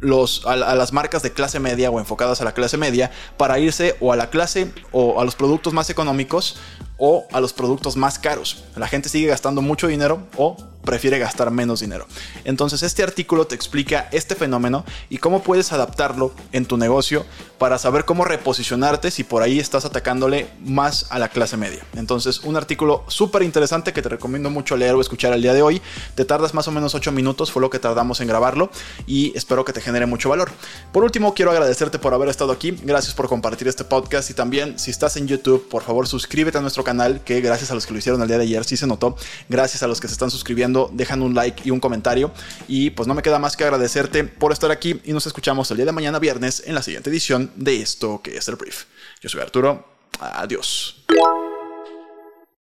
los, 0.00 0.44
a, 0.46 0.56
las 0.56 0.92
marcas 0.92 1.22
de 1.22 1.32
clase 1.32 1.60
media 1.60 1.90
o 1.90 1.98
enfocadas 1.98 2.40
a 2.40 2.44
la 2.44 2.52
clase 2.52 2.76
media 2.76 3.10
para 3.36 3.58
irse 3.58 3.96
o 4.00 4.12
a 4.12 4.16
la 4.16 4.28
clase 4.28 4.70
o 4.92 5.20
a 5.20 5.24
los 5.24 5.34
productos 5.34 5.72
más 5.72 5.88
económicos 5.88 6.56
o 6.98 7.26
a 7.32 7.40
los 7.40 7.52
productos 7.52 7.96
más 7.96 8.18
caros. 8.18 8.64
La 8.76 8.88
gente 8.88 9.08
sigue 9.08 9.26
gastando 9.26 9.62
mucho 9.62 9.86
dinero 9.86 10.20
o 10.36 10.56
prefiere 10.84 11.18
gastar 11.18 11.50
menos 11.50 11.80
dinero. 11.80 12.06
Entonces 12.44 12.82
este 12.82 13.02
artículo 13.02 13.46
te 13.46 13.54
explica 13.54 14.08
este 14.12 14.34
fenómeno 14.34 14.84
y 15.08 15.18
cómo 15.18 15.42
puedes 15.42 15.72
adaptarlo 15.72 16.32
en 16.52 16.66
tu 16.66 16.76
negocio 16.76 17.24
para 17.58 17.78
saber 17.78 18.04
cómo 18.04 18.24
reposicionarte 18.24 19.10
si 19.10 19.24
por 19.24 19.42
ahí 19.42 19.58
estás 19.58 19.84
atacándole 19.84 20.48
más 20.60 21.06
a 21.10 21.18
la 21.18 21.28
clase 21.28 21.56
media. 21.56 21.84
Entonces 21.94 22.40
un 22.40 22.56
artículo 22.56 23.04
súper 23.08 23.42
interesante 23.42 23.92
que 23.92 24.02
te 24.02 24.08
recomiendo 24.08 24.50
mucho 24.50 24.76
leer 24.76 24.94
o 24.94 25.00
escuchar 25.00 25.32
el 25.32 25.42
día 25.42 25.54
de 25.54 25.62
hoy. 25.62 25.80
Te 26.14 26.24
tardas 26.24 26.52
más 26.52 26.68
o 26.68 26.72
menos 26.72 26.94
8 26.94 27.12
minutos, 27.12 27.50
fue 27.50 27.62
lo 27.62 27.70
que 27.70 27.78
tardamos 27.78 28.20
en 28.20 28.28
grabarlo 28.28 28.70
y 29.06 29.36
espero 29.36 29.64
que 29.64 29.72
te 29.72 29.80
genere 29.80 30.06
mucho 30.06 30.28
valor. 30.28 30.50
Por 30.92 31.04
último, 31.04 31.32
quiero 31.32 31.50
agradecerte 31.50 31.98
por 31.98 32.12
haber 32.12 32.28
estado 32.28 32.52
aquí. 32.52 32.72
Gracias 32.82 33.14
por 33.14 33.28
compartir 33.28 33.68
este 33.68 33.84
podcast 33.84 34.28
y 34.30 34.34
también 34.34 34.78
si 34.78 34.90
estás 34.90 35.16
en 35.16 35.26
YouTube, 35.26 35.68
por 35.68 35.82
favor 35.82 36.06
suscríbete 36.06 36.58
a 36.58 36.60
nuestro 36.60 36.83
canal 36.84 37.22
que 37.24 37.40
gracias 37.40 37.70
a 37.70 37.74
los 37.74 37.86
que 37.86 37.92
lo 37.92 37.98
hicieron 37.98 38.20
el 38.22 38.28
día 38.28 38.38
de 38.38 38.44
ayer 38.44 38.64
sí 38.64 38.76
se 38.76 38.86
notó. 38.86 39.16
Gracias 39.48 39.82
a 39.82 39.86
los 39.86 40.00
que 40.00 40.08
se 40.08 40.12
están 40.12 40.30
suscribiendo 40.30 40.90
dejan 40.92 41.22
un 41.22 41.34
like 41.34 41.62
y 41.64 41.70
un 41.70 41.80
comentario. 41.80 42.32
Y 42.68 42.90
pues 42.90 43.08
no 43.08 43.14
me 43.14 43.22
queda 43.22 43.38
más 43.38 43.56
que 43.56 43.64
agradecerte 43.64 44.24
por 44.24 44.52
estar 44.52 44.70
aquí 44.70 45.00
y 45.04 45.12
nos 45.12 45.26
escuchamos 45.26 45.70
el 45.70 45.78
día 45.78 45.86
de 45.86 45.92
mañana 45.92 46.18
viernes 46.18 46.62
en 46.66 46.74
la 46.74 46.82
siguiente 46.82 47.10
edición 47.10 47.50
de 47.56 47.80
esto 47.80 48.20
que 48.22 48.36
es 48.36 48.48
el 48.48 48.56
brief. 48.56 48.84
Yo 49.20 49.28
soy 49.28 49.40
Arturo. 49.40 49.84
Adiós. 50.20 51.02